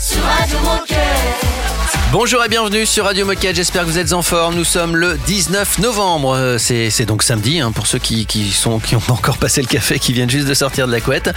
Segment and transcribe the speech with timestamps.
[0.00, 0.96] sur Radio Moquette.
[2.12, 4.56] Bonjour et bienvenue sur Radio Moquette, j'espère que vous êtes en forme.
[4.56, 8.80] Nous sommes le 19 novembre, Euh, c'est donc samedi hein, pour ceux qui, qui, sont,
[8.80, 11.30] qui ont pas encore passé le café, qui viennent juste de sortir de la couette.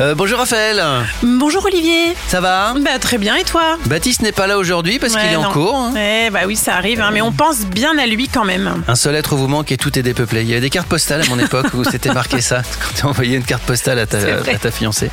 [0.00, 0.80] Euh, bonjour Raphaël,
[1.24, 2.14] Bonjour Olivier.
[2.28, 3.76] ça va Bah très bien et toi?
[3.86, 5.74] Baptiste n'est pas là aujourd'hui parce qu'il est en cours.
[5.74, 5.92] hein.
[5.94, 8.84] Ouais, bah oui, ça arrive, hein, mais on pense bien à lui quand même.
[8.86, 10.42] Un seul être vous manque et tout est dépeuplé.
[10.42, 13.04] Il y avait des cartes postales à mon époque où c'était marqué ça, quand tu
[13.04, 15.10] envoyais une carte postale à ta, à fiancée.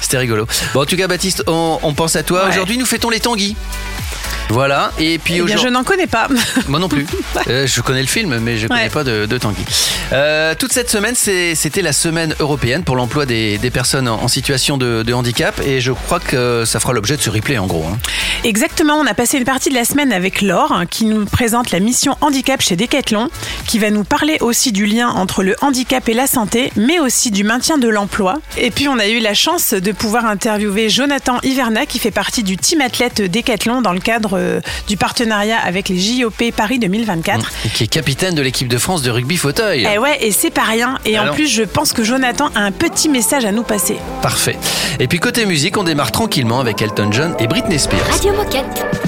[0.00, 0.44] C'était rigolo.
[0.74, 2.45] Bon, en tout cas, Baptiste, on, on pense à toi.
[2.48, 3.56] Aujourd'hui, nous fêtons les Tanguy.
[4.48, 6.28] Voilà, et puis Eh bien, je n'en connais pas.
[6.68, 7.06] Moi non plus.
[7.48, 8.88] Euh, je connais le film, mais je connais Ouais.
[8.88, 9.62] pas de, de Tanguy.
[10.12, 14.26] Euh, toute cette semaine, c'était la semaine européenne pour l'emploi des, des personnes en, en
[14.26, 17.66] situation de, de handicap, et je crois que ça fera l'objet de ce replay en
[17.66, 17.84] gros.
[17.88, 17.98] hein.
[18.42, 21.70] Exactement, on a passé une partie de la semaine avec Laure, hein, qui nous présente
[21.70, 23.28] la mission handicap chez Decathlon,
[23.66, 27.30] qui va nous parler aussi du lien entre le handicap et la santé, mais aussi
[27.30, 28.38] du maintien de l'emploi.
[28.56, 32.42] Et puis on a eu la chance de pouvoir interviewer Jonathan Hiverna, qui fait partie
[32.42, 37.52] du team athlète Decathlon dans le cadre euh, du partenariat avec les JOP Paris 2024.
[37.64, 39.86] Et qui est capitaine de l'équipe de France de rugby fauteuil.
[39.92, 40.98] Eh ouais, et c'est pas rien.
[41.04, 43.96] Et Alors en plus, je pense que Jonathan a un petit message à nous passer.
[44.22, 44.56] Parfait.
[45.00, 48.06] Et puis côté musique, on démarre tranquillement avec Elton John et Britney Spears.
[48.10, 49.05] Radio Moquette.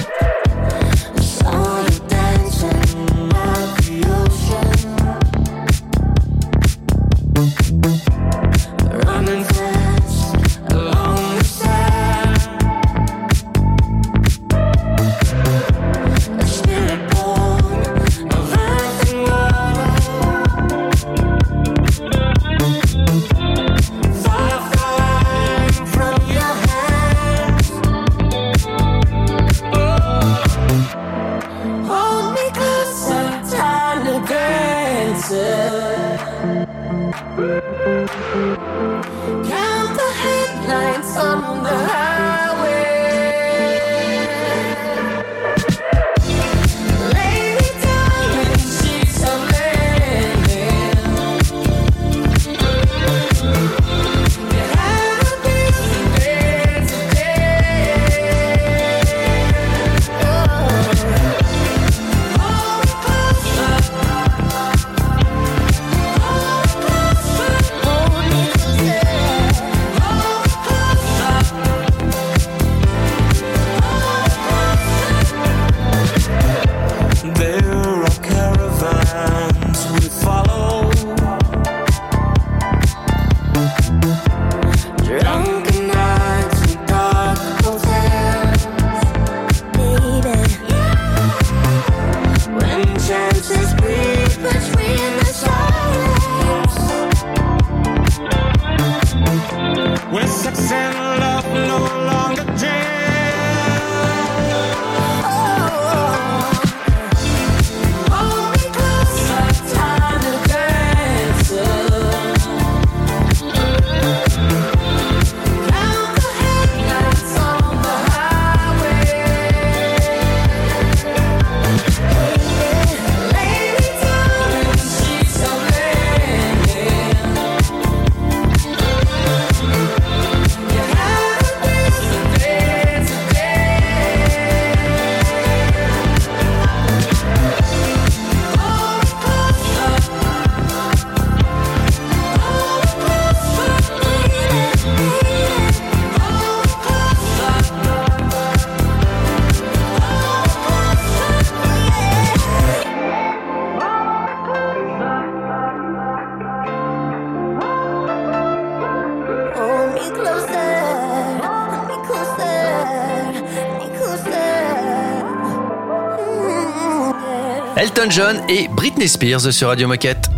[167.89, 170.29] Elton John et Britney Spears sur Radio Moquette.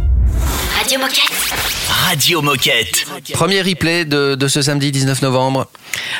[0.79, 1.53] Radio Moquette.
[2.07, 3.05] Radio Moquette.
[3.33, 5.67] Premier replay de, de ce samedi 19 novembre.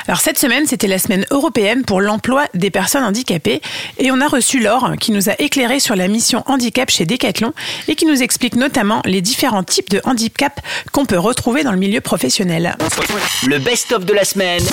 [0.07, 3.61] Alors cette semaine, c'était la semaine européenne pour l'emploi des personnes handicapées
[3.97, 7.53] et on a reçu Laure qui nous a éclairé sur la mission handicap chez Decathlon
[7.87, 10.59] et qui nous explique notamment les différents types de handicap
[10.91, 12.75] qu'on peut retrouver dans le milieu professionnel.
[13.47, 14.63] Le best-of de la semaine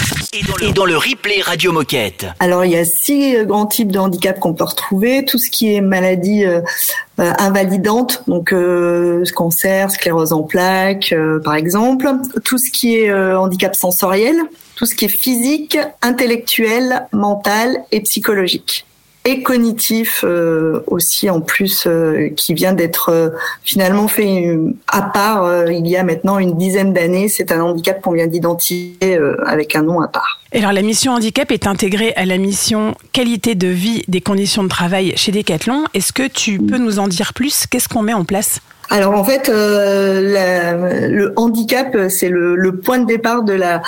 [0.62, 2.26] et dans le replay Radio Moquette.
[2.40, 5.24] Alors il y a six grands types de handicap qu'on peut retrouver.
[5.24, 6.60] Tout ce qui est maladie euh,
[7.20, 12.08] euh, invalidante, donc euh, cancer, sclérose en plaques, euh, par exemple.
[12.44, 14.36] Tout ce qui est euh, handicap sensoriel,
[14.78, 18.84] tout ce qui est physique, intellectuel, mental et psychologique
[19.24, 23.28] et cognitif euh, aussi en plus euh, qui vient d'être euh,
[23.62, 27.28] finalement fait à part il y a maintenant une dizaine d'années.
[27.28, 30.40] C'est un handicap qu'on vient d'identifier avec un nom à part.
[30.52, 34.62] Et alors la mission handicap est intégrée à la mission qualité de vie des conditions
[34.62, 35.84] de travail chez Decathlon.
[35.92, 37.66] Est-ce que tu peux nous en dire plus?
[37.66, 38.60] Qu'est-ce qu'on met en place?
[38.88, 43.82] Alors en fait, la- le handicap, c'est le, le point de départ de la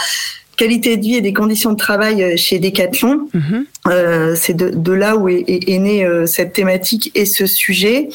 [0.57, 3.29] qualité de vie et des conditions de travail chez Decathlon.
[3.33, 3.65] Mhm.
[3.89, 7.47] Euh, c'est de, de là où est, est- est née euh, cette thématique et ce
[7.47, 8.11] sujet.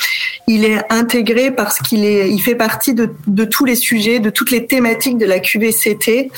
[0.47, 4.29] Il est intégré parce qu'il est, il fait partie de, de tous les sujets, de
[4.29, 6.29] toutes les thématiques de la QVCT.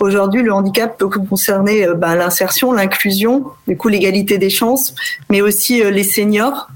[0.00, 4.94] Aujourd'hui, le handicap peut concerner euh, ben, l'insertion, l'inclusion, du coup l'égalité des chances,
[5.30, 6.68] mais aussi euh, les seniors,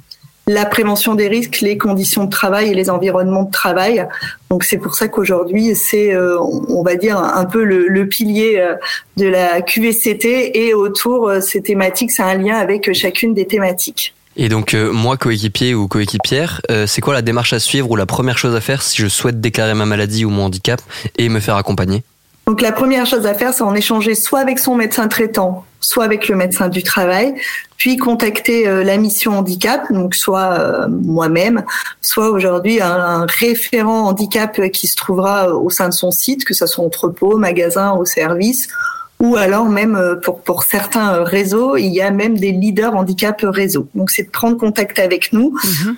[0.49, 4.07] la prévention des risques, les conditions de travail et les environnements de travail.
[4.51, 8.75] Donc c'est pour ça qu'aujourd'hui c'est, euh, on va dire un peu le, pilier euh,
[9.19, 14.15] de la QVCT et autour euh, ces thématiques, c'est un lien avec chacune des thématiques.
[14.37, 18.39] Et donc moi, coéquipier ou coéquipière, c'est quoi la démarche à suivre ou la première
[18.39, 20.81] chose à faire si je souhaite déclarer ma maladie ou mon handicap
[21.17, 22.05] et me faire accompagner?
[22.49, 26.05] Donc la première chose à faire, c'est en échanger soit avec son médecin traitant, soit
[26.05, 27.35] avec le médecin du travail,
[27.77, 31.65] puis contacter euh, la mission handicap, donc soit euh, moi-même,
[32.01, 36.47] soit aujourd'hui un, un référent handicap qui se trouvera euh, au sein de son site,
[36.47, 38.69] que ce soit entrepôt, magasin ou service,
[39.21, 43.89] ou alors même pour, pour certains réseaux, il y a même des leaders handicap réseau.
[43.95, 45.55] Donc c'est de prendre contact avec nous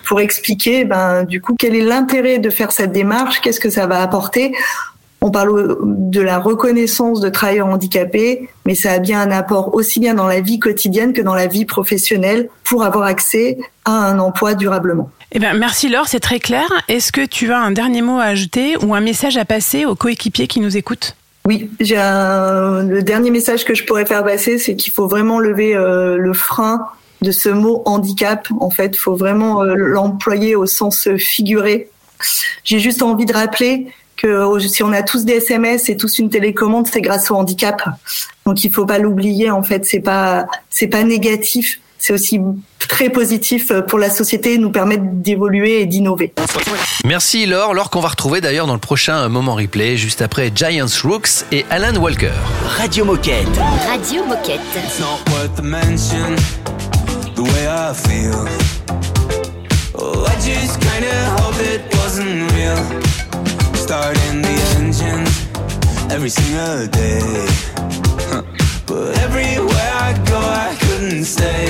[0.06, 3.86] pour expliquer ben, du coup quel est l'intérêt de faire cette démarche, qu'est-ce que ça
[3.86, 4.52] va apporter.
[5.22, 10.00] On parle de la reconnaissance de travailleurs handicapés, mais ça a bien un apport aussi
[10.00, 14.18] bien dans la vie quotidienne que dans la vie professionnelle pour avoir accès à un
[14.18, 15.10] emploi durablement.
[15.32, 16.66] Eh ben, merci Laure, c'est très clair.
[16.88, 19.94] Est-ce que tu as un dernier mot à ajouter ou un message à passer aux
[19.94, 21.14] coéquipiers qui nous écoutent?
[21.46, 25.38] Oui, j'ai un- le dernier message que je pourrais faire passer, c'est qu'il faut vraiment
[25.38, 26.86] lever euh, le frein
[27.22, 28.48] de ce mot handicap.
[28.58, 31.90] En fait, il faut vraiment euh, l'employer au sens figuré.
[32.64, 33.86] J'ai juste envie de rappeler
[34.20, 37.36] que euh, si on a tous des SMS et tous une télécommande, c'est grâce au
[37.36, 37.82] handicap.
[38.44, 39.50] Donc il faut pas l'oublier.
[39.50, 41.80] En fait, c'est pas c'est pas négatif.
[41.98, 42.40] C'est aussi
[42.78, 46.32] très positif pour la société, nous permettre d'évoluer et d'innover.
[47.04, 50.86] Merci Laure, Laure qu'on va retrouver d'ailleurs dans le prochain moment replay, juste après Giants
[51.04, 52.32] Rooks et Alan Walker.
[52.78, 53.46] Radio Moquette.
[53.86, 54.60] Radio Moquette.
[54.76, 56.36] It's not worth the mention,
[57.34, 58.48] the way I feel.
[59.98, 63.29] Oh, I just kinda hope it wasn't real.
[63.90, 65.26] Starting the engine
[66.12, 67.48] every single day.
[68.86, 71.66] But everywhere I go, I couldn't stay.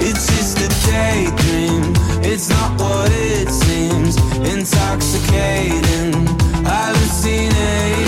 [0.00, 1.94] It's just a daydream,
[2.24, 4.16] it's not what it seems.
[4.42, 6.26] Intoxicating,
[6.66, 8.03] hallucinating.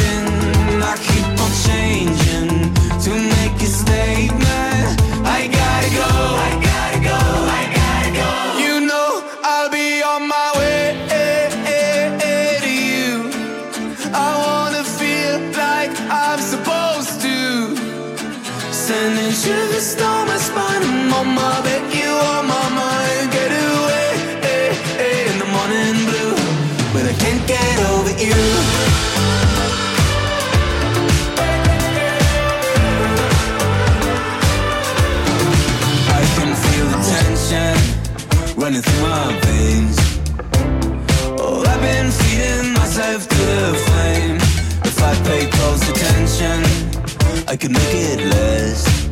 [47.57, 49.09] I could make it less.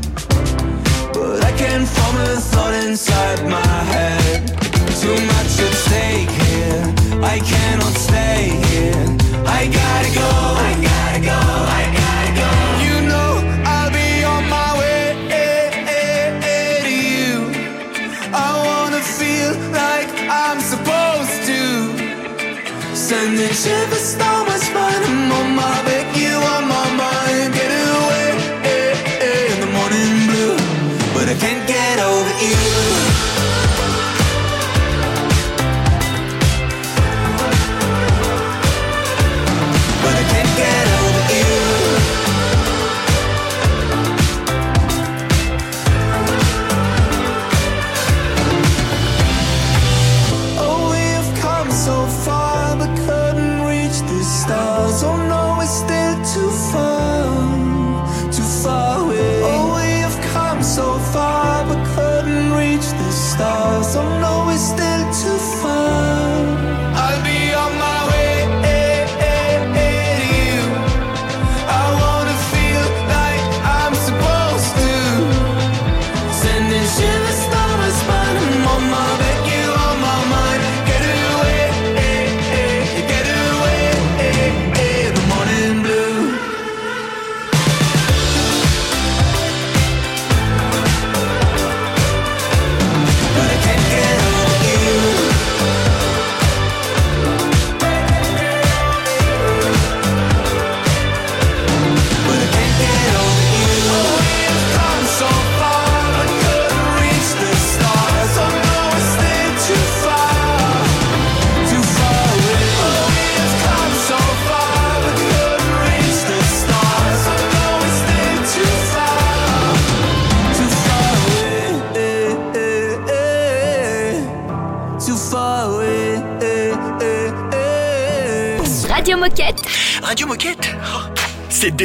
[1.14, 4.48] But I can't form a thought inside my head.
[5.00, 6.84] Too much at stake here.
[7.24, 8.03] I cannot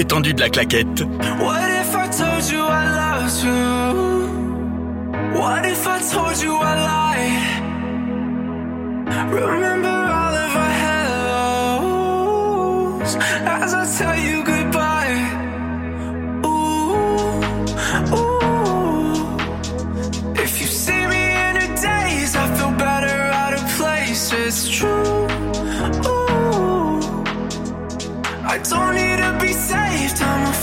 [0.10, 1.04] De la claquette.
[1.40, 4.30] What if I told you I loved you?
[5.40, 7.62] What if I told you I lied?
[9.32, 10.74] Remember all of our
[13.04, 14.59] hellos as I tell you goodbye.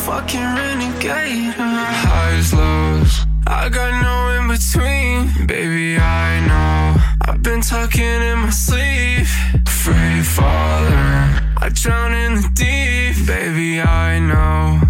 [0.06, 1.52] Fucking renegade.
[1.58, 3.26] Highs, lows.
[3.44, 5.46] I got no in between.
[5.48, 7.02] Baby, I know.
[7.26, 9.26] I've been talking in my sleep.
[9.66, 11.22] Free falling.
[11.64, 13.26] I drown in the deep.
[13.26, 14.80] Baby, I know.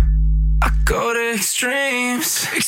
[0.62, 2.44] I go to extremes.
[2.44, 2.65] Extremes.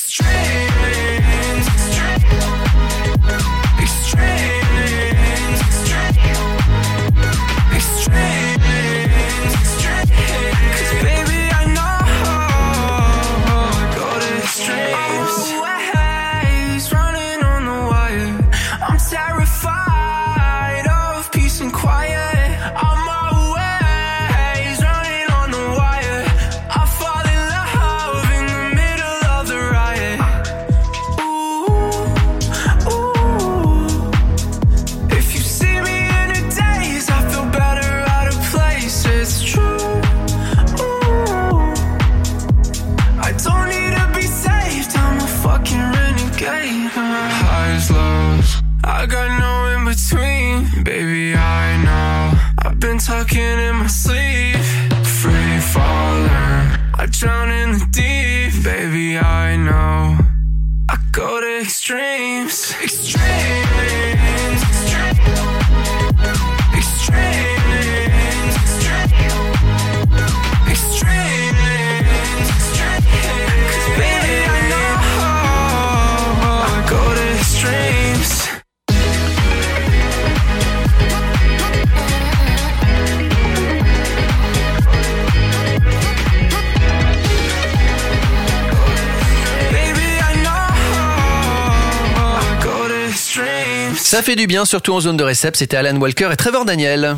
[94.09, 95.55] Ça fait du bien, surtout en zone de récep.
[95.55, 97.15] C'était Alan Walker et Trevor Daniel.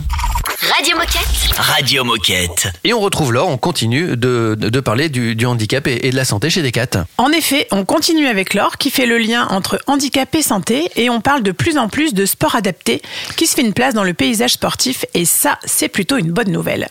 [0.75, 1.57] Radio Moquette.
[1.57, 2.67] Radio Moquette.
[2.83, 6.11] Et on retrouve Laure, on continue de, de, de parler du, du handicap et, et
[6.11, 7.07] de la santé chez Decat.
[7.17, 11.11] En effet, on continue avec Laure qui fait le lien entre handicap et santé et
[11.11, 13.03] on parle de plus en plus de sport adapté
[13.37, 16.51] qui se fait une place dans le paysage sportif et ça, c'est plutôt une bonne
[16.51, 16.89] nouvelle.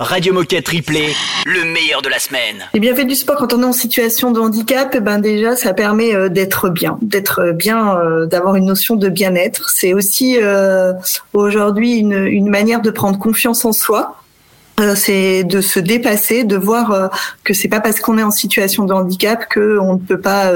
[0.00, 1.14] Radio Moquette Replay,
[1.46, 2.64] le meilleur de la semaine.
[2.74, 5.72] Les bienfaits du sport quand on est en situation de handicap, eh ben déjà ça
[5.72, 9.70] permet euh, d'être bien, d'être bien, euh, d'avoir une notion de bien-être.
[9.70, 10.92] C'est aussi euh,
[11.32, 14.20] aujourd'hui une, une manière de prendre confiance en soi.
[14.80, 17.06] Euh, c'est de se dépasser, de voir euh,
[17.44, 20.50] que c'est pas parce qu'on est en situation de handicap que on ne peut pas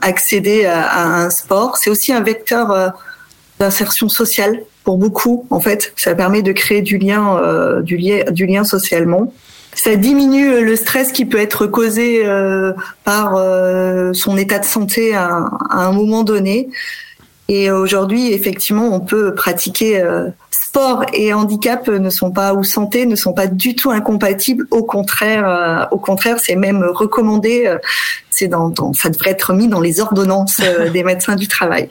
[0.00, 1.76] accéder à, à un sport.
[1.76, 2.92] C'est aussi un vecteur
[3.60, 5.46] d'insertion sociale pour beaucoup.
[5.50, 9.32] En fait, ça permet de créer du lien, euh, du lien, du lien socialement.
[9.74, 12.72] Ça diminue le stress qui peut être causé euh,
[13.04, 15.28] par euh, son état de santé à,
[15.70, 16.68] à un moment donné.
[17.48, 23.04] Et aujourd'hui, effectivement, on peut pratiquer euh, sport et handicap ne sont pas ou santé
[23.04, 24.66] ne sont pas du tout incompatibles.
[24.70, 27.64] Au contraire, euh, au contraire, c'est même recommandé.
[27.66, 27.78] euh,
[28.30, 31.88] c'est dans, dans- ça devrait être mis dans les ordonnances euh, des médecins du travail.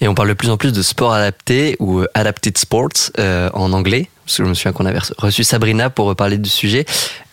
[0.00, 3.50] Et on parle de plus en plus de sport adapté ou euh, adapted sports euh,
[3.52, 4.08] en anglais.
[4.24, 6.84] Parce que je me souviens qu'on avait reçu Sabrina pour parler du sujet.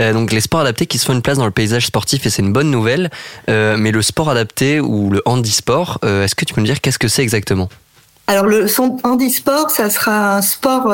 [0.01, 2.29] Euh, donc les sports adaptés qui se font une place dans le paysage sportif et
[2.29, 3.09] c'est une bonne nouvelle.
[3.47, 7.09] Mais le sport adapté ou le handisport, est-ce que tu peux me dire qu'est-ce que
[7.09, 7.69] c'est exactement?
[8.27, 10.89] Alors le son handisport, ça sera un sport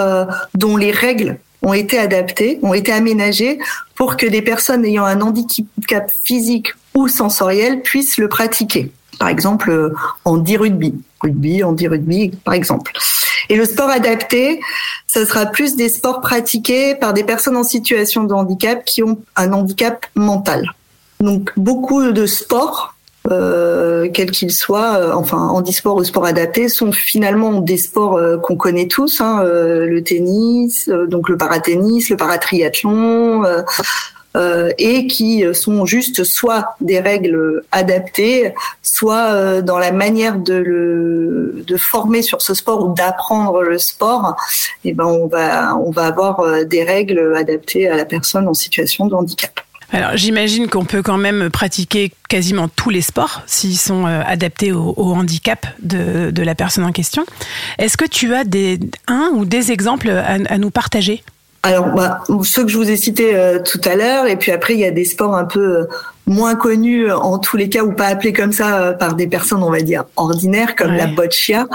[0.55, 3.59] dont les règles ont été adaptées, ont été aménagées
[3.95, 8.91] pour que des personnes ayant un handicap physique ou sensoriel puissent le pratiquer.
[9.19, 9.93] Par exemple, euh,
[10.25, 12.91] handi rugby, rugby, handi rugby, par exemple.
[13.49, 14.61] Et le sport adapté,
[15.07, 19.17] ça sera plus des sports pratiqués par des personnes en situation de handicap qui ont
[19.35, 20.71] un handicap mental.
[21.19, 22.95] Donc beaucoup de sports
[23.29, 28.37] euh, quels qu'ils soient, euh, enfin handisport ou sport adapté, sont finalement des sports euh,
[28.37, 33.43] qu'on connaît tous, hein, euh, le tennis, donc le paratennis, le paratriathlon,
[34.35, 40.37] euh, euh, et qui sont juste soit des règles adaptées, soit euh, dans la manière
[40.37, 44.35] de former sur ce sport ou d'apprendre le sport,
[44.83, 49.15] et ben on va avoir euh, des règles adaptées à la personne en situation de
[49.15, 49.61] handicap.
[49.93, 54.71] Alors j'imagine qu'on peut quand même pratiquer quasiment tous les sports s'ils sont euh, adaptés
[54.71, 57.25] au, handicap de, la personne en question.
[57.77, 58.43] Est-ce que tu as
[59.07, 61.23] un ou des exemples à nous partager?
[61.63, 64.73] Alors, bah, ceux que je vous ai cités euh, tout à l'heure, et puis après,
[64.73, 65.87] il y a des sports un peu
[66.25, 69.69] moins connus, en tous les cas, ou pas appelés comme ça par des personnes, on
[69.69, 71.67] va dire, ordinaires, comme la boccia,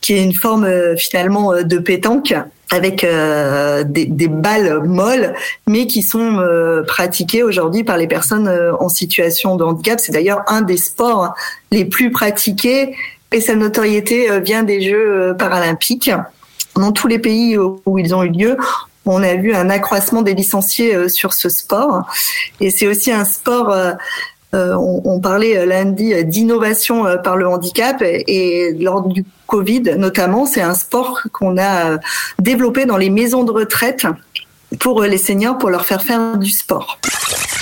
[0.00, 2.34] qui est une forme finalement de pétanque
[2.72, 5.34] avec euh, des, des, balles molles,
[5.68, 10.00] mais qui sont euh, pratiquées aujourd'hui par les personnes euh, en situation de handicap.
[10.00, 11.34] C'est d'ailleurs un des sports
[11.70, 12.96] les plus pratiqués
[13.30, 16.10] et sa notoriété vient des Jeux paralympiques.
[16.74, 18.56] Dans tous les pays où ils ont eu lieu,
[19.04, 22.02] on a vu un accroissement des licenciés sur ce sport.
[22.60, 23.74] Et c'est aussi un sport
[24.54, 30.44] euh, on, parlait euh, lundi euh, d'innovation par le handicap et, lors du Covid notamment,
[30.44, 31.98] c'est un sport qu'on a
[32.38, 34.06] développé dans les maisons de retraite
[34.78, 36.98] pour les seniors pour leur faire faire du sport.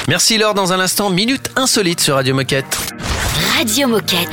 [0.09, 2.79] Merci Laure, dans un instant, minute insolite sur Radio Moquette.
[3.57, 4.29] Radio Moquette.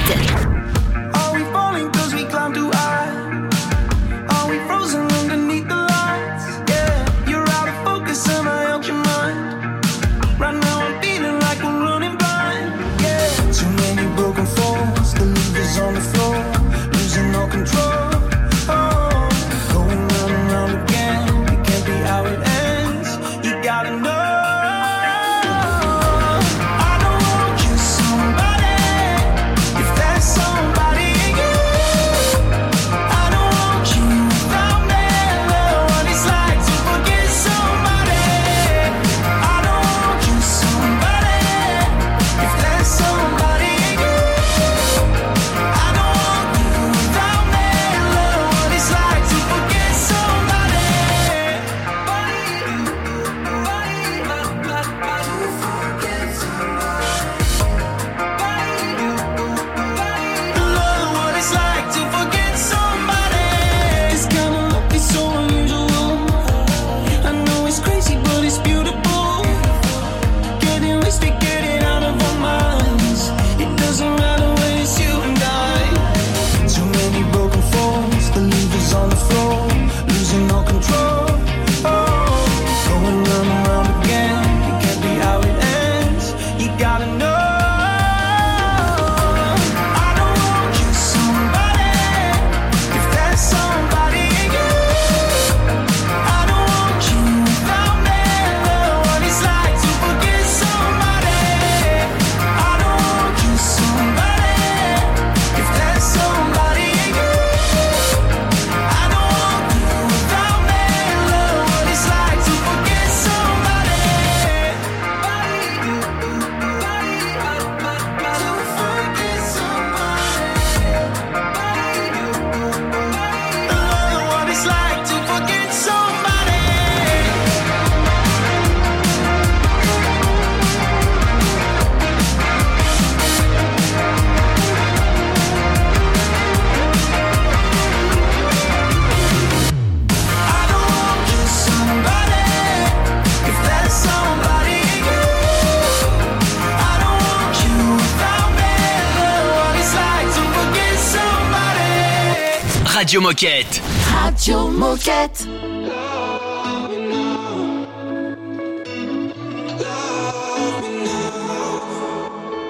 [153.08, 153.82] Radio Moquette.
[154.22, 155.48] Radio Moquette.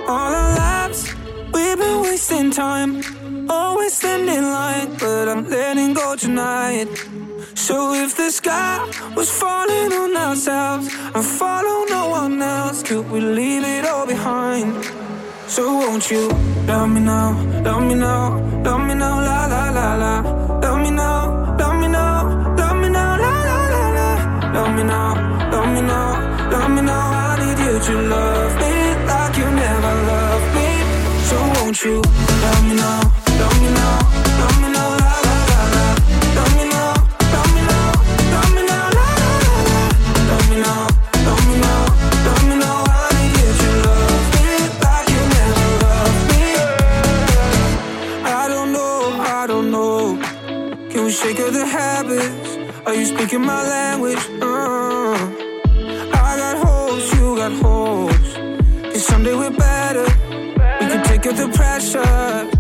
[0.08, 1.16] All our lives,
[1.52, 3.02] we've been wasting time.
[3.50, 6.88] Always standing line, but I'm letting go tonight.
[7.56, 8.78] So if the sky
[9.16, 14.86] was falling on ourselves and follow no one else, could we leave it all behind?
[15.48, 16.28] So won't you
[16.68, 17.32] love me now,
[17.64, 18.38] love me now,
[27.90, 28.74] you love me
[29.06, 30.70] like you never loved me.
[31.30, 33.17] So won't you love me now,
[53.08, 54.24] speaking my language?
[54.42, 55.16] Uh,
[56.14, 58.34] I got hopes, you got hopes.
[58.92, 60.04] Cause someday we're better.
[60.80, 62.57] We can take out the pressure.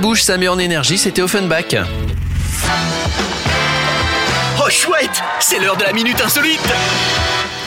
[0.00, 0.04] Me.
[0.04, 1.74] Ça bouge, ça met en énergie, c'était Offenbach.
[4.62, 6.60] Oh chouette C'est l'heure de la minute insolite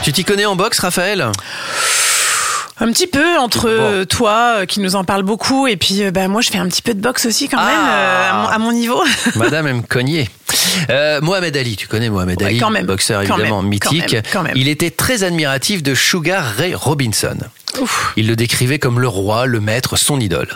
[0.03, 1.27] Tu t'y connais en boxe, Raphaël?
[2.79, 4.05] Un petit peu entre Bon.
[4.05, 6.67] toi euh, qui nous en parle beaucoup et puis euh, bah, moi je fais un
[6.67, 7.65] petit peu de boxe aussi quand Ah.
[7.67, 9.01] même euh, à, mon, à mon niveau.
[9.35, 10.27] Madame aime cogner.
[10.89, 14.03] Euh, Mohamed Ali, tu connais Mohamed Ouais, Ali, quand même, boxeur quand évidemment même, mythique.
[14.07, 14.53] quand même, quand même.
[14.55, 17.37] Il était très admiratif de Sugar Ray Robinson.
[17.81, 18.13] Ouf.
[18.17, 20.47] Il le décrivait comme le roi, le maître, son idole.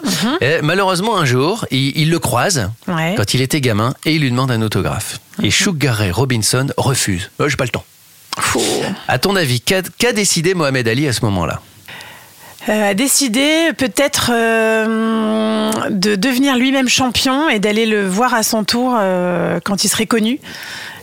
[0.41, 2.95] Et malheureusement, un jour, il, il le croise Mhm.
[2.95, 3.09] Ouais.
[3.11, 3.17] Mhm.
[3.17, 5.19] quand il était gamin et il lui demande un autographe.
[5.43, 7.29] Et Sugar Ray Robinson refuse.
[7.41, 7.83] Euh, J'ai pas le temps.
[8.39, 8.61] Fou.
[9.07, 11.59] À ton avis, qu'a décidé Mohamed Ali à ce moment-là?
[12.65, 18.95] A décidé peut-être euh, de devenir lui-même champion et d'aller le voir à son tour
[18.97, 20.39] euh, quand il serait connu.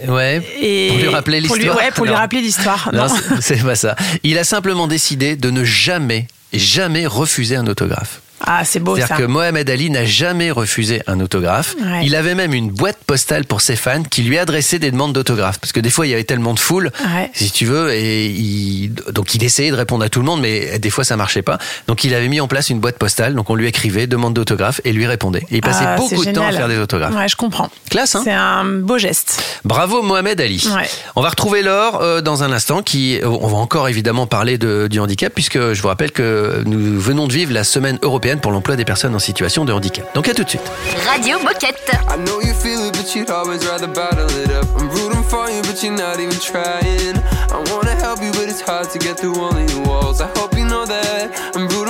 [0.06, 0.42] Ouais.
[0.60, 1.76] Et Pour lui rappeler l'histoire.
[1.76, 2.90] Ouais, pour lui rappeler l'histoire.
[2.92, 3.06] Non,
[3.40, 3.96] c'est pas ça.
[4.22, 8.20] Il a simplement décidé de ne jamais, jamais refuser un autographe.
[8.46, 9.06] Ah, c'est beau ça.
[9.06, 11.74] C'est-à-dire que Mohamed Ali n'a jamais refusé un autographe.
[11.80, 12.04] Ouais.
[12.04, 15.58] Il avait même une boîte postale pour ses fans qui lui adressaient des demandes d'autographe.
[15.58, 17.30] Parce que des fois, il y avait tellement de foule, Ouais.
[17.34, 20.78] si tu veux, et il, donc il essayait de répondre à tout le monde, mais
[20.78, 21.58] des fois, ça marchait pas.
[21.88, 23.34] Donc il avait mis en place une boîte postale.
[23.34, 25.44] Donc on lui écrivait demande d'autographe et lui répondait.
[25.50, 27.14] Et il passait Ah, beaucoup de temps à faire des autographes.
[27.14, 27.68] Ouais, je comprends.
[27.90, 29.42] Classe, hein C'est un beau geste.
[29.64, 30.66] Bravo Mohamed Ali.
[30.74, 30.88] Ouais.
[31.16, 34.88] On va retrouver Laure euh, dans un instant qui on va encore évidemment parler de,
[34.90, 38.52] du handicap puisque je vous rappelle que nous venons de vivre la semaine européenne pour
[38.52, 40.12] l'emploi des personnes en situation de handicap.
[40.14, 40.62] Donc à tout de suite.
[41.06, 41.92] Radio Moquette.
[42.08, 44.66] I know you feel it, but you'd always rather bottle it up.
[44.78, 47.18] I'm rooting for you, but you're not even trying.
[47.50, 50.20] I wanna help you, but it's hard to get through all of your walls.
[50.20, 51.83] I hope you know that I'm rooting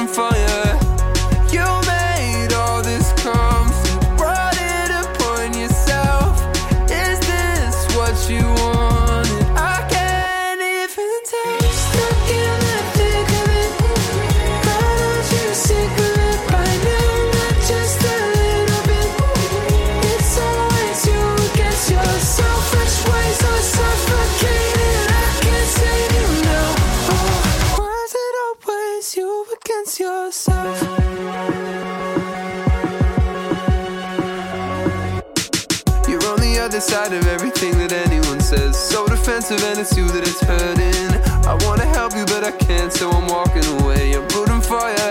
[36.95, 38.77] side of everything that anyone says.
[38.77, 41.11] So defensive, and it's you that it's hurting.
[41.49, 44.15] I wanna help you, but I can't, so I'm walking away.
[44.15, 45.04] I'm rooting for you,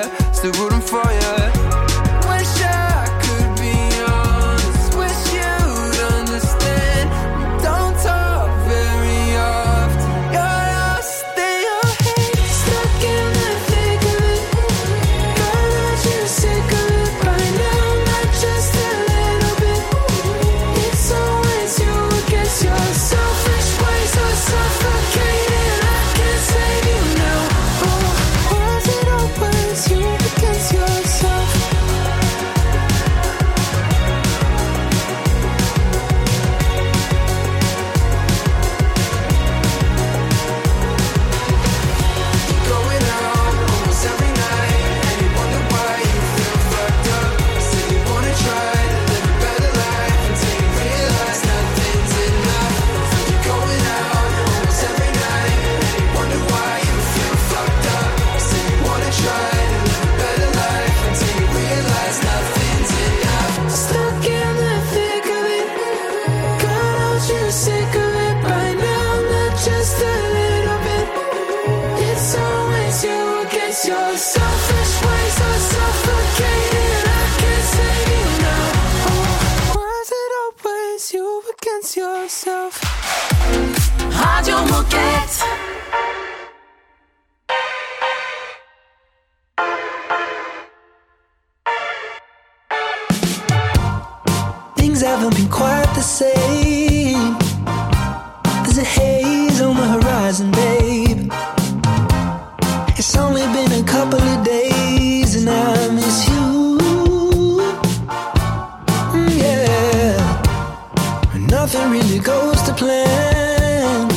[112.66, 114.10] to plan.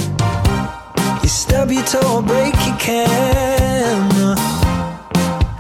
[1.23, 4.35] You stub your toe or break your camera.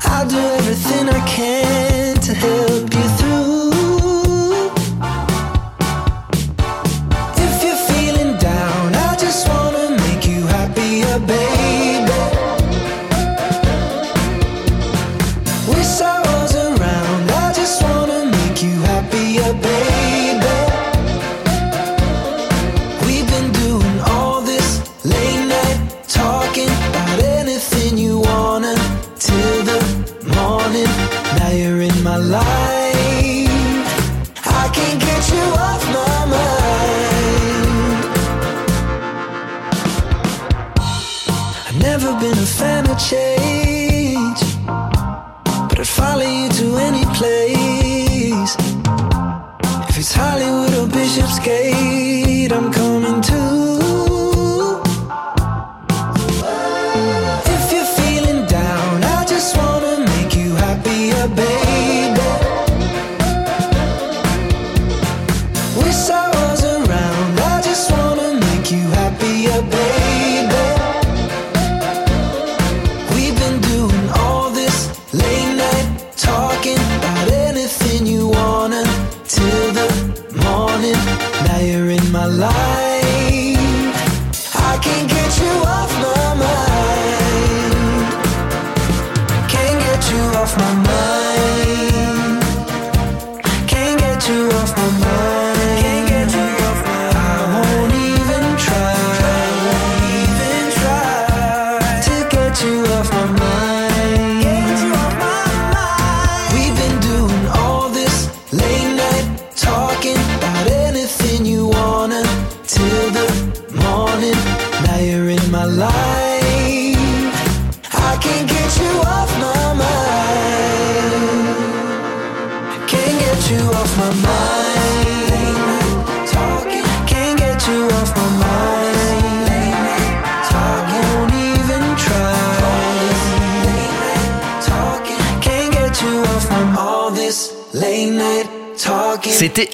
[0.04, 3.25] I'll do everything I can to help you through.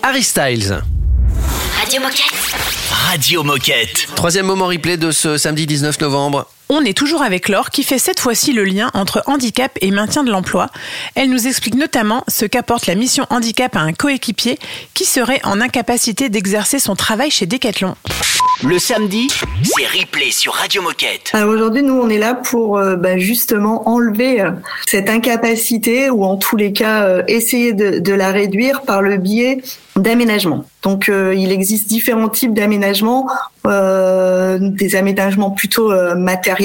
[0.05, 0.83] Harry Styles.
[1.79, 2.35] Radio Moquette.
[2.91, 4.09] Radio Moquette.
[4.17, 6.49] Troisième moment replay de ce samedi 19 novembre.
[6.75, 10.25] On est toujours avec Laure qui fait cette fois-ci le lien entre handicap et maintien
[10.25, 10.71] de l'emploi.
[11.15, 14.59] Elle nous explique notamment ce qu'apporte la mission handicap à un coéquipier
[14.95, 17.95] qui serait en incapacité d'exercer son travail chez Decathlon.
[18.65, 19.29] Le samedi,
[19.65, 21.33] c'est replay sur Radio Moquette.
[21.35, 24.53] Alors aujourd'hui, nous, on est là pour euh, bah, justement enlever euh,
[24.87, 29.19] cette incapacité ou en tous les cas euh, essayer de, de la réduire par le
[29.19, 29.61] biais
[29.97, 30.65] d'aménagement.
[30.83, 33.29] Donc euh, il existe différents types d'aménagements,
[33.67, 36.62] euh, des aménagements plutôt euh, matériels,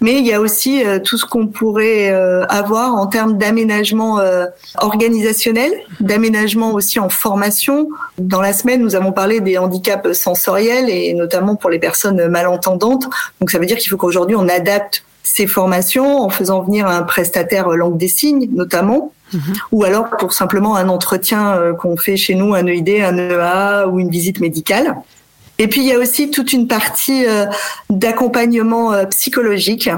[0.00, 4.18] mais il y a aussi euh, tout ce qu'on pourrait euh, avoir en termes d'aménagement
[4.18, 4.46] euh,
[4.78, 7.88] organisationnel, d'aménagement aussi en formation.
[8.18, 13.04] Dans la semaine, nous avons parlé des handicaps sensoriels et notamment pour les personnes malentendantes.
[13.40, 17.02] Donc ça veut dire qu'il faut qu'aujourd'hui on adapte ces formations en faisant venir un
[17.02, 19.12] prestataire langue des signes notamment
[19.70, 24.00] ou alors pour simplement un entretien qu'on fait chez nous, un EID, un EA ou
[24.00, 24.96] une visite médicale.
[25.60, 27.44] Et puis il y a aussi toute une partie euh,
[27.90, 29.90] d'accompagnement euh, psychologique.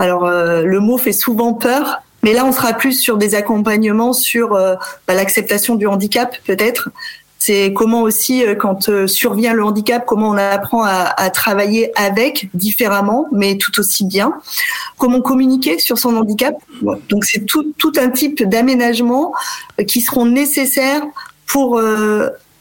[0.00, 4.12] Alors euh, le mot fait souvent peur, mais là on sera plus sur des accompagnements
[4.12, 6.90] sur bah, l'acceptation du handicap peut-être.
[7.38, 13.56] C'est comment aussi quand survient le handicap, comment on apprend à, travailler avec différemment, mais
[13.56, 14.32] tout aussi bien.
[14.98, 16.56] Comment communiquer sur son handicap.
[17.08, 19.32] Donc c'est tout, un type d'aménagement
[19.80, 21.02] euh, qui seront nécessaires
[21.46, 21.80] pour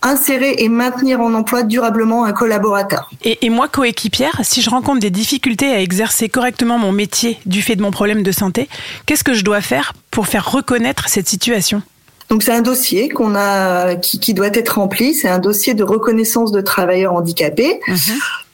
[0.02, 3.10] insérer et maintenir en emploi durablement un collaborateur.
[3.24, 7.76] Et, moi, coéquipière, si je rencontre des difficultés à exercer correctement mon métier du fait
[7.76, 8.70] de mon problème de santé,
[9.06, 11.82] qu'est-ce que je dois faire pour faire reconnaître cette situation?
[12.30, 15.14] Donc c'est un dossier qu'on a qui, qui doit être rempli.
[15.14, 17.80] C'est un dossier de reconnaissance de travailleurs handicapés.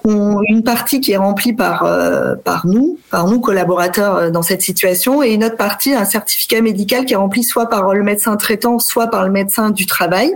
[0.06, 4.42] On- une partie qui est remplie par euh, par nous, par nous collaborateurs euh, dans
[4.42, 8.04] cette situation, et une autre partie un certificat médical qui est rempli soit par le
[8.04, 10.34] médecin traitant, soit par le médecin du travail,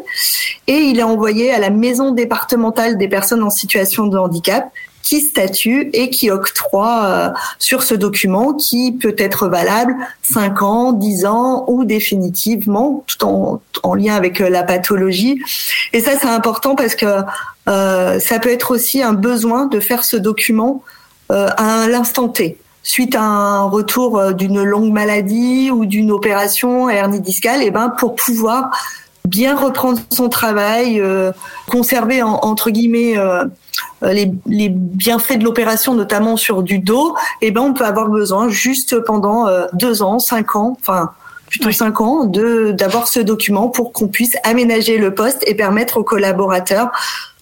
[0.67, 4.69] et il est envoyé à la maison départementale des personnes en situation de handicap
[5.07, 10.91] qui statue et qui octroie euh, sur ce document qui peut être valable 5 ans,
[10.91, 15.41] 10 ans ou définitivement, tout en, en lien avec euh, la pathologie.
[15.93, 17.21] Et ça, c'est important parce que
[17.69, 20.83] euh, ça peut être aussi un besoin de faire ce document
[21.29, 27.61] à l'instant T suite à un retour d'une longue maladie ou d'une opération hernie discale,
[27.61, 28.71] et ben pour pouvoir
[29.27, 31.31] bien reprendre son travail, euh,
[31.69, 33.45] conserver en- entre guillemets euh,
[34.03, 38.09] euh, les, les bienfaits de l'opération, notamment sur du dos, et ben on peut avoir
[38.09, 41.11] besoin juste pendant euh, deux ans, cinq ans, enfin
[41.47, 45.97] plutôt cinq ans, de d'avoir ce document pour qu'on puisse aménager le poste et permettre
[45.97, 46.89] aux collaborateurs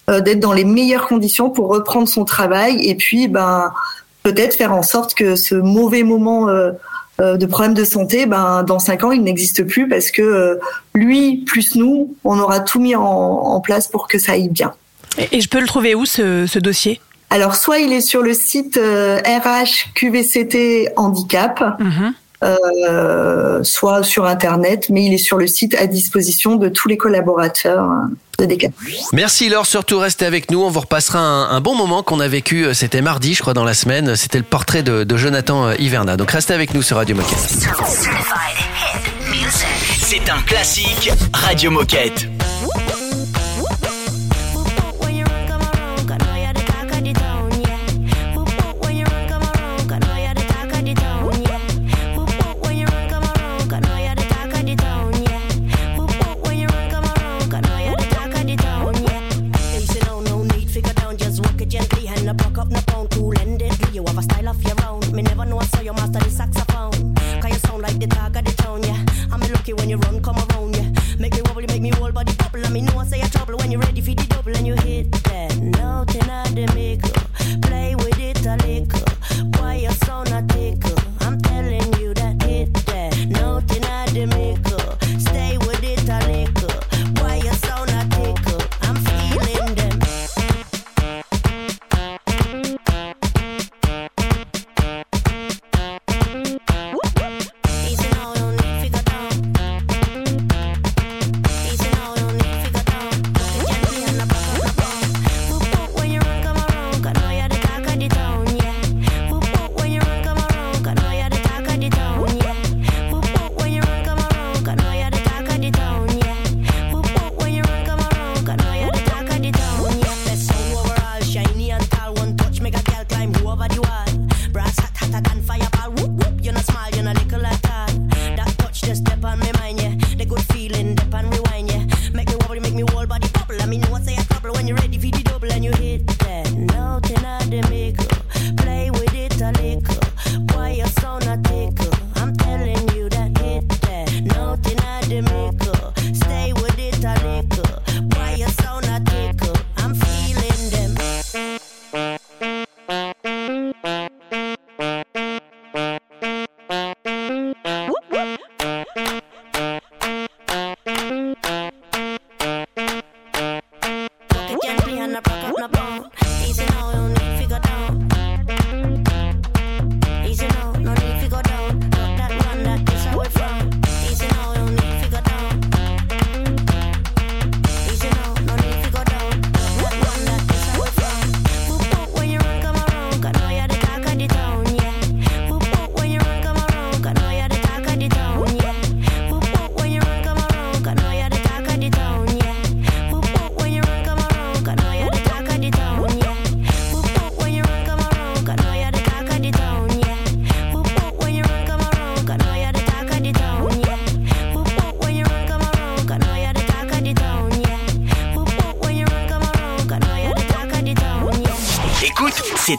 [0.08, 3.72] d'être dans les meilleures conditions pour reprendre son travail et puis ben
[4.22, 6.46] peut-être faire en sorte que ce mauvais moment
[7.18, 10.56] de problème de santé, ben dans cinq ans il n'existe plus parce que euh,
[10.94, 14.72] lui plus nous, on aura tout mis en, en place pour que ça aille bien.
[15.18, 17.00] Et, et je peux le trouver où ce, ce dossier?
[17.30, 22.12] Alors soit il est sur le site euh, RH QVCT Handicap, Mhm.
[22.44, 26.96] euh, soit sur internet, mais il est sur le site à disposition de tous les
[26.96, 28.06] collaborateurs euh,
[28.38, 28.70] de.
[29.12, 30.62] Merci Laure, surtout restez avec nous.
[30.62, 32.64] On vous repassera un, un bon moment qu'on a vécu.
[32.66, 34.16] euh, C'était mardi, je crois, dans la semaine.
[34.16, 36.16] C'était le portrait de, de Jonathan euh, Hiverna.
[36.16, 37.38] Donc restez avec nous sur Radio Moquette.
[40.00, 42.28] C'est un classique Radio Moquette.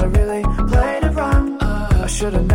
[0.00, 1.60] I really played it wrong.
[1.60, 2.46] Uh, I should've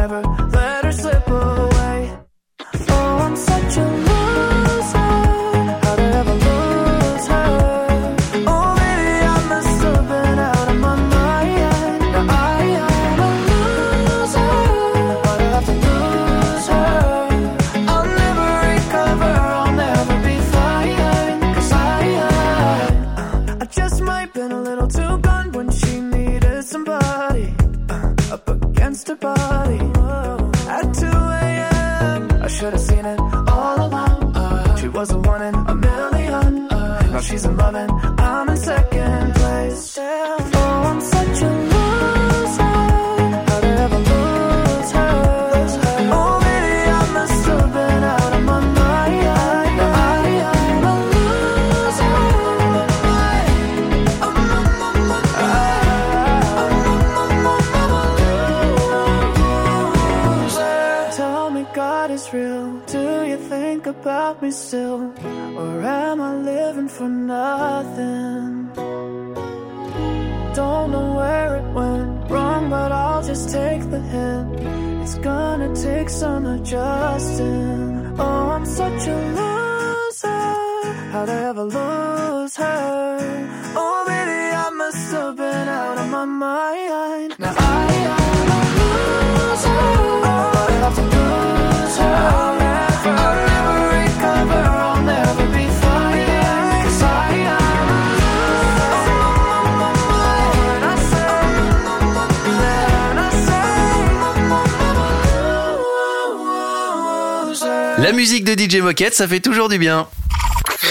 [107.97, 110.07] La musique de DJ Moquette, ça fait toujours du bien.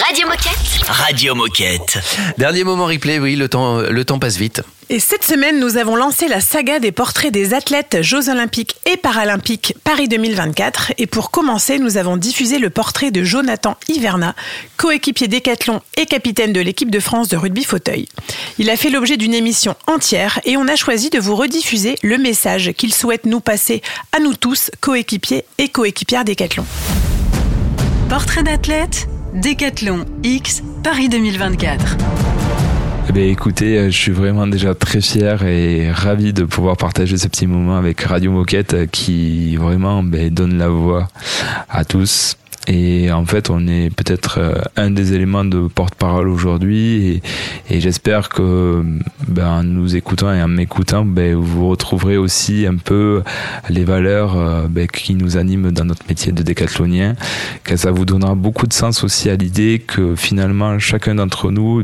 [0.03, 0.87] Radio Moquette.
[0.87, 1.99] Radio Moquette.
[2.37, 4.61] Dernier moment replay, oui, le temps, le temps passe vite.
[4.89, 8.97] Et cette semaine, nous avons lancé la saga des portraits des athlètes Jeux Olympiques et
[8.97, 10.93] Paralympiques Paris 2024.
[10.97, 14.35] Et pour commencer, nous avons diffusé le portrait de Jonathan Hiverna,
[14.77, 18.07] coéquipier décathlon et capitaine de l'équipe de France de rugby fauteuil.
[18.57, 22.17] Il a fait l'objet d'une émission entière et on a choisi de vous rediffuser le
[22.17, 23.81] message qu'il souhaite nous passer
[24.11, 26.65] à nous tous, coéquipiers et coéquipières décathlon.
[28.09, 31.97] Portrait d'athlète, Décathlon X, Paris 2024.
[33.13, 37.27] Eh écoutez, euh, je suis vraiment déjà très fier et ravi de pouvoir partager ce
[37.27, 41.09] petit moment avec Radio Moquette euh, qui vraiment ben, donne la voix
[41.69, 42.37] à tous.
[42.67, 47.21] Et en fait, on est peut-être euh, un des éléments de porte-parole aujourd'hui.
[47.69, 48.83] Et, j'espère que,
[49.27, 53.21] ben, en nous écoutant et en m'écoutant, ben, vous retrouverez aussi un peu
[53.69, 57.15] les valeurs euh, ben, qui nous animent dans notre métier de décathlonien.
[57.63, 61.83] Que ça vous donnera beaucoup de sens aussi à l'idée que finalement, chacun d'entre nous,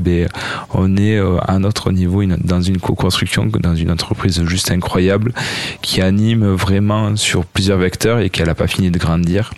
[0.74, 5.34] on est euh, à notre niveau dans une co-construction, dans une entreprise juste incroyable
[5.82, 9.52] qui anime vraiment sur plusieurs vecteurs et qu'elle n'a pas fini de grandir.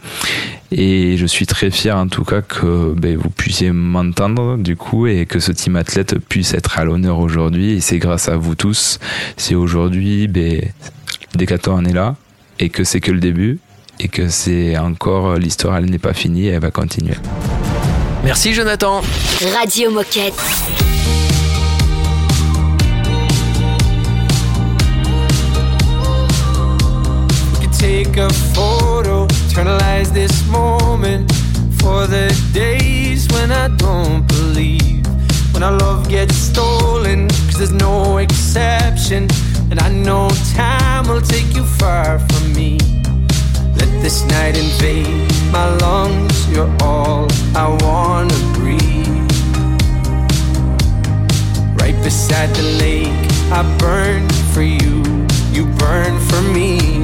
[1.18, 5.26] Je suis très fier en tout cas que ben, vous puissiez m'entendre du coup et
[5.26, 7.74] que ce team athlète puisse être à l'honneur aujourd'hui.
[7.74, 9.00] Et c'est grâce à vous tous.
[9.38, 10.62] C'est aujourd'hui, ben,
[11.36, 12.16] Decathlon en est là
[12.60, 13.60] et que c'est que le début
[14.00, 17.16] et que c'est encore l'histoire, elle n'est pas finie, elle va continuer.
[18.24, 19.02] Merci Jonathan.
[19.56, 20.34] Radio Moquette.
[27.52, 29.23] We could take a photo,
[29.54, 31.32] eternalize this moment
[31.80, 35.06] for the days when I don't believe.
[35.54, 39.28] When our love gets stolen, cause there's no exception.
[39.70, 42.80] And I know time will take you far from me.
[43.78, 49.30] Let this night invade my lungs, you're all I wanna breathe.
[51.80, 55.04] Right beside the lake, I burn for you,
[55.52, 57.04] you burn for me.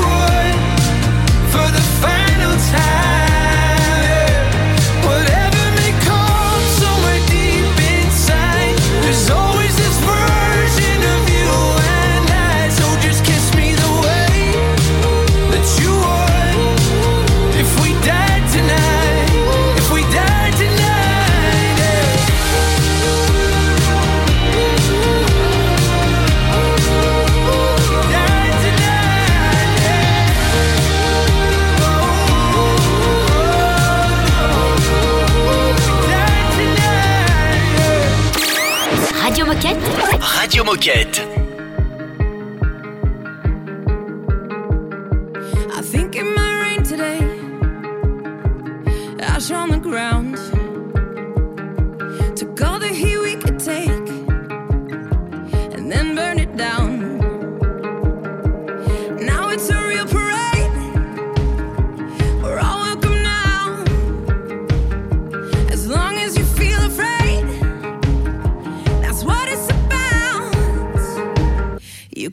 [40.71, 41.30] Moquette.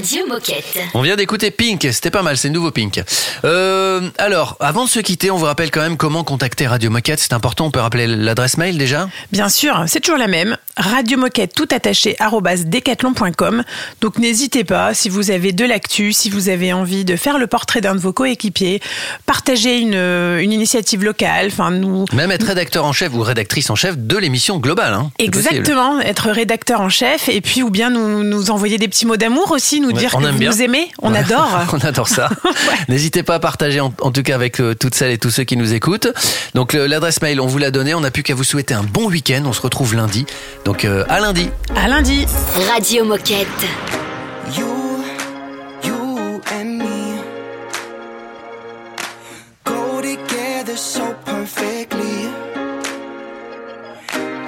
[0.00, 0.78] Radio Moquette.
[0.94, 3.02] On vient d'écouter Pink, c'était pas mal, c'est le nouveau Pink.
[3.44, 7.20] Euh, alors, avant de se quitter, on vous rappelle quand même comment contacter Radio Moquette,
[7.20, 10.56] c'est important, on peut rappeler l'adresse mail déjà Bien sûr, c'est toujours la même.
[10.78, 12.16] Radio Moquette tout attaché
[12.64, 13.62] decathlon.com.
[14.00, 17.46] Donc n'hésitez pas, si vous avez de l'actu, si vous avez envie de faire le
[17.46, 18.80] portrait d'un de vos coéquipiers,
[19.26, 22.06] partager une, une initiative locale, enfin nous.
[22.14, 24.94] Même être rédacteur en chef ou rédactrice en chef de l'émission globale.
[24.94, 25.36] Hein, possible.
[25.36, 29.18] Exactement, être rédacteur en chef et puis ou bien nous, nous envoyer des petits mots
[29.18, 30.50] d'amour aussi, nous Dire on que aime vous bien.
[30.50, 31.18] nous aimez, on Ouais.
[31.18, 31.58] adore.
[31.72, 32.28] on adore ça.
[32.88, 35.44] N'hésitez pas à partager en, en tout cas avec euh, toutes celles et tous ceux
[35.44, 36.08] qui nous écoutent.
[36.54, 37.94] Donc l'adresse mail, on vous l'a donnée.
[37.94, 39.42] On n'a plus qu'à vous souhaiter un bon week-end.
[39.46, 40.26] On se retrouve lundi.
[40.64, 41.48] Donc euh, à lundi.
[41.76, 42.26] À lundi.
[42.72, 43.46] Radio Moquette.
[44.56, 44.66] You,
[45.84, 47.18] you and me
[49.64, 52.28] go together so perfectly.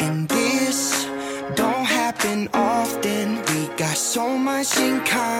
[0.01, 1.07] And this
[1.55, 3.39] don't happen often.
[3.49, 5.32] We got so much in common.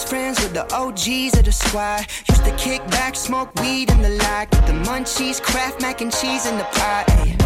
[0.00, 2.06] Best friends with the OGs of the squad.
[2.30, 4.50] Used to kick back, smoke weed in the lot.
[4.50, 7.04] Get the munchies, craft mac and cheese in the pot.
[7.08, 7.36] Ay,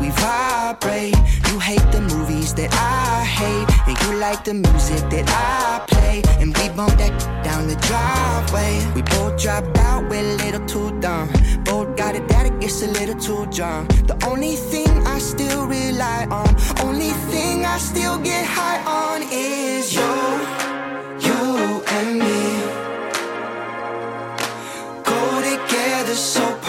[0.00, 1.16] we vibrate.
[1.50, 6.22] You hate the movies that I hate, and you like the music that I play.
[6.38, 8.86] And we bump that down the driveway.
[8.94, 11.28] We both dropped out, we're a little too dumb.
[11.64, 13.88] Both got it that it gets a little too drunk.
[14.06, 16.54] The only thing I still rely on,
[16.86, 20.73] only thing I still get high on is you,
[21.20, 22.44] you and me.
[25.04, 26.63] Go together so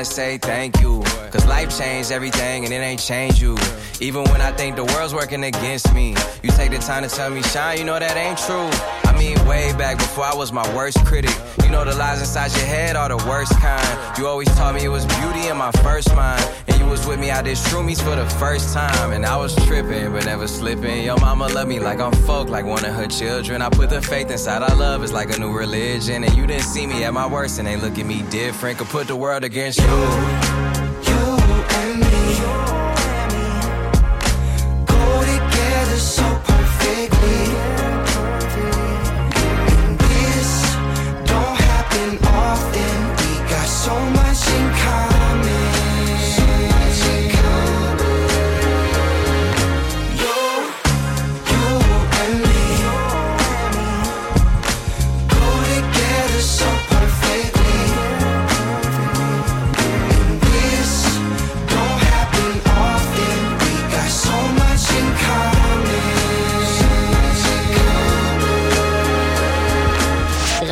[0.00, 1.02] gotta say thank you.
[1.30, 3.56] Cause life changed everything and it ain't changed you.
[4.00, 7.28] Even when I think the world's working against me, you take the time to tell
[7.28, 8.70] me, Shine, you know that ain't true.
[9.04, 11.36] I mean, way back before I was my worst critic.
[11.62, 14.18] You know the lies inside your head are the worst kind.
[14.18, 16.42] You always taught me it was beauty in my first mind.
[16.66, 19.12] And you was with me out there shroomies for the first time.
[19.12, 21.04] And I was tripping, but never slipping.
[21.04, 23.60] Your mama love me like I'm folk, like one of her children.
[23.60, 26.24] I put the faith inside our love, it's like a new religion.
[26.24, 28.78] And you didn't see me at my worst and they look at me different.
[28.78, 29.89] Could put the world against you.
[29.90, 30.20] Go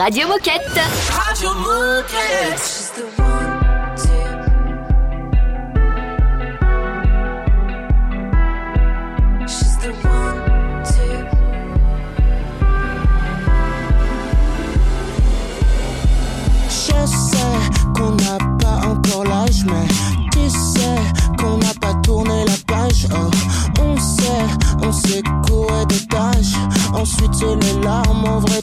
[0.08, 0.80] Radio Moquette.
[1.10, 2.88] Radio Moquette.
[19.66, 19.88] Mais
[20.32, 20.80] tu sais
[21.38, 23.06] qu'on n'a pas tourné la page?
[23.12, 23.30] Oh,
[23.80, 24.22] on sait,
[24.82, 26.54] on sait courir des tâches.
[26.94, 28.62] Ensuite, les larmes, en vrai,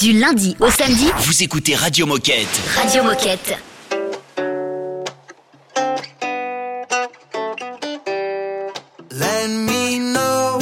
[0.00, 2.60] Du lundi au samedi, Vous écoutez Radio Moquette.
[2.76, 3.58] Radio Moquette.
[9.10, 10.58] Let me know,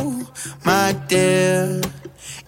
[0.64, 1.80] my dear,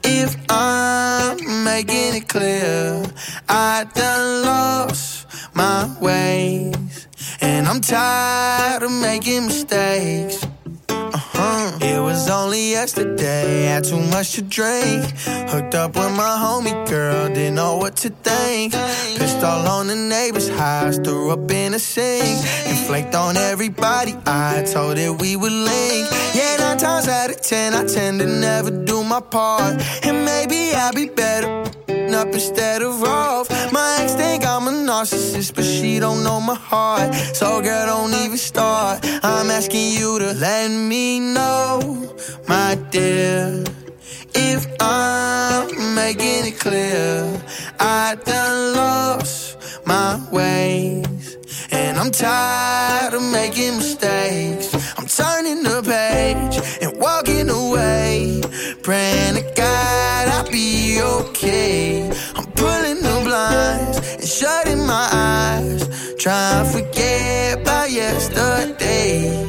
[0.04, 3.02] if I'm making it clear.
[3.48, 7.06] I done lost my ways,
[7.42, 10.37] and I'm tired of making mistakes.
[12.28, 15.02] Was only yesterday, had too much to drink.
[15.48, 18.74] Hooked up with my homie girl, didn't know what to think.
[19.16, 22.38] Pissed all on the neighbor's house, threw up in a sink.
[22.66, 26.06] And flaked on everybody, I told it we would link.
[26.34, 29.80] Yeah, nine times out of ten, I tend to never do my part.
[30.04, 31.77] And maybe I'll be better
[32.14, 33.48] up instead of off.
[33.72, 37.14] My ex think I'm a narcissist, but she don't know my heart.
[37.34, 39.00] So girl, don't even start.
[39.22, 42.14] I'm asking you to let me know,
[42.48, 43.64] my dear.
[44.34, 47.42] If I'm making it clear,
[47.80, 51.36] I done lost my ways.
[51.70, 54.74] And I'm tired of making mistakes.
[54.96, 58.40] I'm turning the page and walking away.
[58.82, 59.36] Praying
[61.28, 62.10] okay.
[62.34, 66.14] I'm pulling the blinds and shutting my eyes.
[66.16, 69.46] Trying to forget about yesterday.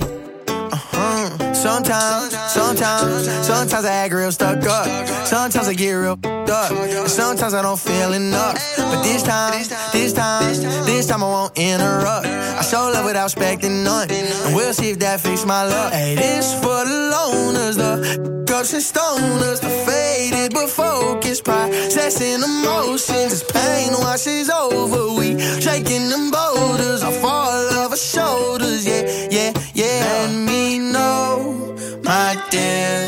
[0.47, 1.53] Uh-huh.
[1.53, 4.88] Sometimes, sometimes, sometimes I act real stuck up.
[5.25, 7.07] Sometimes I get real up.
[7.07, 8.55] Sometimes I don't feel enough.
[8.77, 10.53] But this time, this time,
[10.86, 12.27] this time I won't interrupt.
[12.27, 14.09] I show love without expecting none.
[14.11, 15.93] And we'll see if that fix my luck.
[15.93, 18.30] Hey, this for the loners, the
[18.60, 23.32] cups and stoners, the faded but focused, processing emotions.
[23.32, 28.86] As pain washes over, we shaking them boulders off all of our shoulders.
[28.86, 29.99] Yeah, yeah, yeah.
[30.03, 33.07] Let me know, my dear,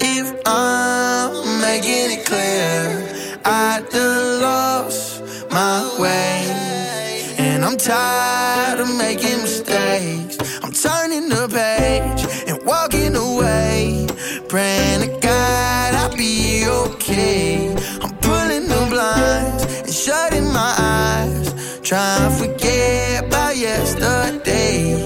[0.00, 3.12] if I'm making it clear.
[3.44, 10.36] I done lost my way, and I'm tired of making mistakes.
[10.64, 14.05] I'm turning the page and walking away,
[14.56, 17.68] praying to God I'll be okay.
[18.02, 25.04] I'm pulling the blinds and shutting my eyes, trying to forget about yesterday.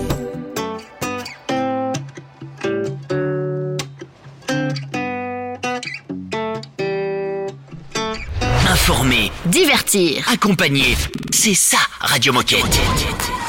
[8.70, 10.22] Informer, Divertir.
[10.28, 10.96] accompagner,
[11.32, 13.39] c'est ça Radio Moquette.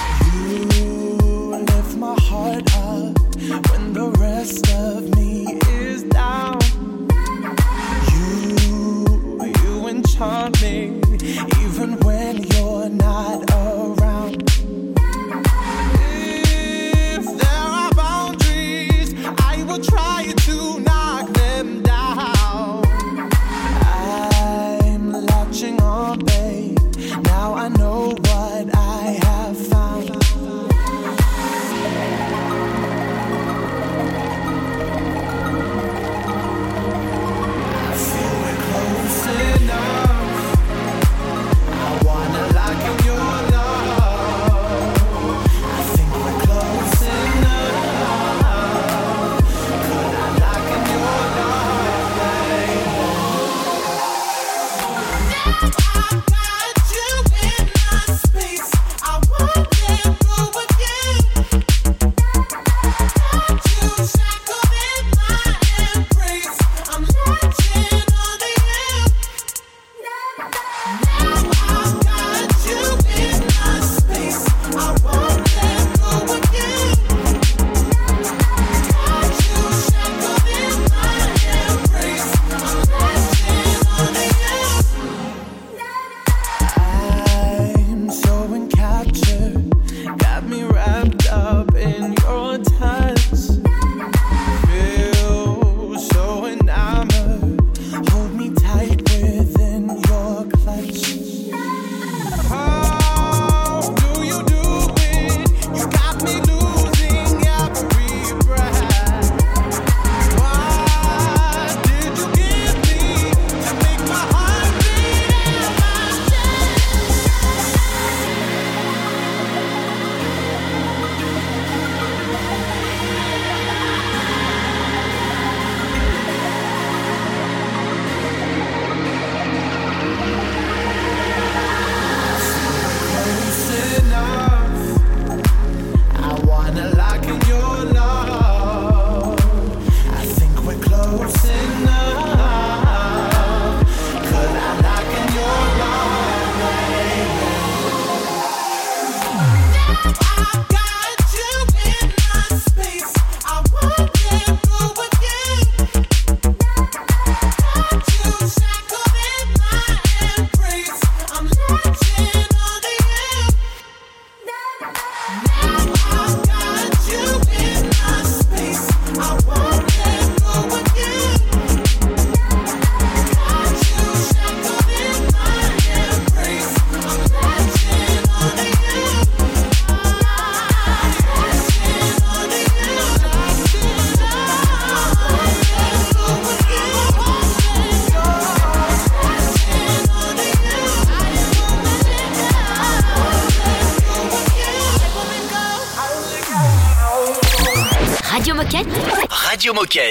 [199.81, 200.10] Moquette.